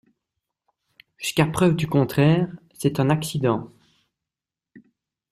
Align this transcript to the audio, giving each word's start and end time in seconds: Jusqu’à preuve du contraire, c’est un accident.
Jusqu’à 1.19 1.45
preuve 1.45 1.75
du 1.75 1.85
contraire, 1.85 2.47
c’est 2.73 2.99
un 2.99 3.11
accident. 3.11 3.71